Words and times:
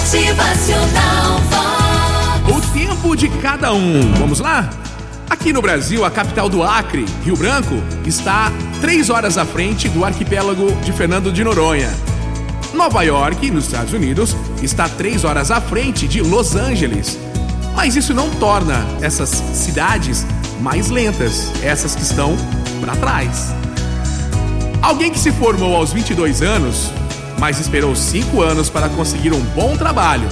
Motivacional 0.00 1.38
Vox. 1.50 2.56
O 2.56 2.72
tempo 2.72 3.14
de 3.14 3.28
cada 3.28 3.74
um. 3.74 4.12
Vamos 4.14 4.40
lá? 4.40 4.70
Aqui 5.28 5.52
no 5.52 5.60
Brasil, 5.60 6.04
a 6.06 6.10
capital 6.10 6.48
do 6.48 6.62
Acre, 6.62 7.04
Rio 7.22 7.36
Branco, 7.36 7.74
está 8.06 8.50
três 8.80 9.10
horas 9.10 9.36
à 9.36 9.44
frente 9.44 9.90
do 9.90 10.02
arquipélago 10.02 10.72
de 10.76 10.90
Fernando 10.92 11.30
de 11.30 11.44
Noronha. 11.44 11.90
Nova 12.72 13.02
York, 13.02 13.50
nos 13.50 13.66
Estados 13.66 13.92
Unidos, 13.92 14.34
está 14.62 14.88
três 14.88 15.22
horas 15.22 15.50
à 15.50 15.60
frente 15.60 16.08
de 16.08 16.22
Los 16.22 16.56
Angeles. 16.56 17.18
Mas 17.76 17.94
isso 17.94 18.14
não 18.14 18.30
torna 18.30 18.86
essas 19.02 19.28
cidades 19.28 20.26
mais 20.62 20.88
lentas, 20.88 21.52
essas 21.62 21.94
que 21.94 22.02
estão 22.02 22.34
para 22.80 22.96
trás. 22.96 23.54
Alguém 24.80 25.10
que 25.12 25.18
se 25.18 25.30
formou 25.30 25.76
aos 25.76 25.92
22 25.92 26.40
anos, 26.40 26.90
mas 27.40 27.58
esperou 27.58 27.96
5 27.96 28.42
anos 28.42 28.70
para 28.70 28.88
conseguir 28.90 29.32
um 29.32 29.40
bom 29.40 29.76
trabalho. 29.76 30.28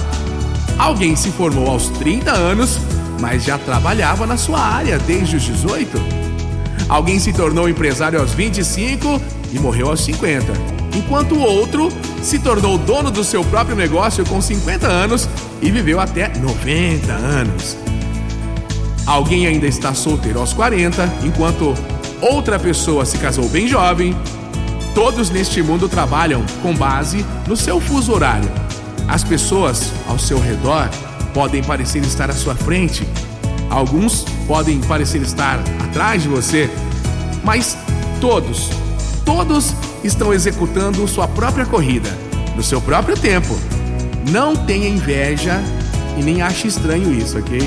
Alguém 0.77 1.15
se 1.15 1.29
formou 1.31 1.67
aos 1.67 1.89
30 1.89 2.31
anos, 2.31 2.79
mas 3.19 3.43
já 3.43 3.57
trabalhava 3.57 4.25
na 4.25 4.37
sua 4.37 4.59
área 4.61 4.97
desde 4.99 5.35
os 5.35 5.43
18. 5.43 5.99
Alguém 6.87 7.19
se 7.19 7.33
tornou 7.33 7.67
empresário 7.67 8.19
aos 8.19 8.31
25 8.31 9.21
e 9.51 9.59
morreu 9.59 9.89
aos 9.89 9.99
50. 10.01 10.53
Enquanto 10.95 11.37
outro 11.37 11.89
se 12.21 12.39
tornou 12.39 12.77
dono 12.77 13.11
do 13.11 13.23
seu 13.23 13.43
próprio 13.43 13.75
negócio 13.75 14.25
com 14.25 14.39
50 14.39 14.87
anos 14.87 15.27
e 15.61 15.69
viveu 15.69 15.99
até 15.99 16.29
90 16.29 17.11
anos. 17.11 17.77
Alguém 19.05 19.47
ainda 19.47 19.65
está 19.65 19.93
solteiro 19.93 20.39
aos 20.39 20.53
40, 20.53 21.11
enquanto 21.23 21.73
outra 22.21 22.59
pessoa 22.59 23.05
se 23.05 23.17
casou 23.17 23.49
bem 23.49 23.67
jovem. 23.67 24.15
Todos 24.93 25.29
neste 25.29 25.61
mundo 25.61 25.87
trabalham 25.87 26.43
com 26.61 26.73
base 26.75 27.25
no 27.47 27.55
seu 27.55 27.79
fuso 27.79 28.13
horário. 28.13 28.49
As 29.07 29.23
pessoas 29.23 29.91
ao 30.07 30.19
seu 30.19 30.39
redor 30.39 30.89
podem 31.33 31.63
parecer 31.63 32.01
estar 32.03 32.29
à 32.29 32.33
sua 32.33 32.55
frente, 32.55 33.07
alguns 33.69 34.25
podem 34.47 34.79
parecer 34.81 35.21
estar 35.21 35.59
atrás 35.83 36.23
de 36.23 36.27
você, 36.27 36.69
mas 37.43 37.77
todos, 38.19 38.69
todos 39.25 39.73
estão 40.03 40.33
executando 40.33 41.07
sua 41.07 41.27
própria 41.27 41.65
corrida, 41.65 42.09
no 42.55 42.63
seu 42.63 42.81
próprio 42.81 43.17
tempo. 43.17 43.57
Não 44.31 44.55
tenha 44.55 44.87
inveja 44.87 45.61
e 46.17 46.23
nem 46.23 46.41
ache 46.41 46.67
estranho 46.67 47.13
isso, 47.13 47.37
ok? 47.37 47.59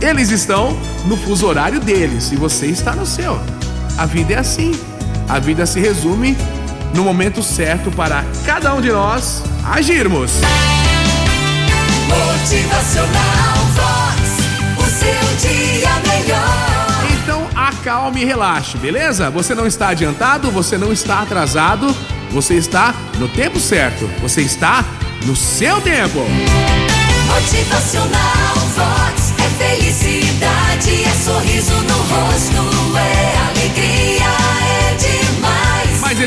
Eles 0.00 0.30
estão 0.30 0.76
no 1.06 1.16
fuso 1.16 1.46
horário 1.46 1.80
deles 1.80 2.32
e 2.32 2.36
você 2.36 2.66
está 2.66 2.94
no 2.94 3.06
seu. 3.06 3.38
A 3.96 4.06
vida 4.06 4.34
é 4.34 4.38
assim. 4.38 4.72
A 5.28 5.38
vida 5.38 5.66
se 5.66 5.80
resume 5.80 6.36
no 6.94 7.02
momento 7.02 7.42
certo 7.42 7.90
para 7.90 8.24
cada 8.44 8.74
um 8.74 8.80
de 8.80 8.90
nós 8.90 9.42
agirmos. 9.64 10.32
Motivacional 12.08 13.56
Vox. 13.74 14.46
O 14.78 14.84
seu 14.84 15.50
dia 15.50 15.90
melhor. 16.06 16.86
Então 17.22 17.46
acalme 17.56 18.22
e 18.22 18.24
relaxe, 18.24 18.78
beleza? 18.78 19.28
Você 19.30 19.54
não 19.54 19.66
está 19.66 19.88
adiantado, 19.88 20.50
você 20.50 20.78
não 20.78 20.92
está 20.92 21.22
atrasado, 21.22 21.94
você 22.30 22.54
está 22.54 22.94
no 23.18 23.28
tempo 23.28 23.58
certo, 23.58 24.08
você 24.20 24.42
está 24.42 24.84
no 25.24 25.34
seu 25.34 25.80
tempo. 25.80 26.20
Motivacional 27.26 28.54
Vox. 28.76 29.25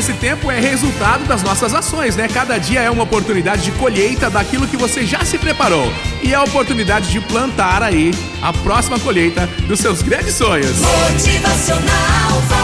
Mas 0.00 0.08
esse 0.08 0.14
tempo 0.14 0.50
é 0.50 0.58
resultado 0.58 1.26
das 1.26 1.42
nossas 1.42 1.74
ações, 1.74 2.16
né? 2.16 2.26
Cada 2.26 2.56
dia 2.58 2.80
é 2.80 2.90
uma 2.90 3.02
oportunidade 3.02 3.62
de 3.62 3.72
colheita 3.72 4.30
daquilo 4.30 4.66
que 4.66 4.76
você 4.76 5.04
já 5.04 5.24
se 5.24 5.36
preparou. 5.36 5.92
E 6.22 6.32
é 6.32 6.36
a 6.36 6.42
oportunidade 6.42 7.10
de 7.10 7.20
plantar 7.20 7.82
aí 7.82 8.10
a 8.40 8.52
próxima 8.52 8.98
colheita 8.98 9.46
dos 9.66 9.80
seus 9.80 10.00
grandes 10.00 10.34
sonhos. 10.34 10.78
Motivacional. 10.80 12.59